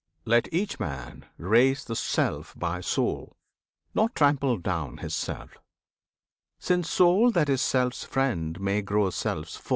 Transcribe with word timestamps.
Let 0.25 0.51
each 0.51 0.79
man 0.79 1.25
raise 1.37 1.85
The 1.85 1.95
Self 1.95 2.57
by 2.57 2.81
Soul, 2.81 3.35
not 3.93 4.15
trample 4.15 4.57
down 4.57 4.97
his 4.97 5.13
Self, 5.13 5.59
Since 6.57 6.89
Soul 6.89 7.29
that 7.33 7.49
is 7.49 7.61
Self's 7.61 8.03
friend 8.03 8.59
may 8.59 8.81
grow 8.81 9.11
Self's 9.11 9.57
foe. 9.57 9.69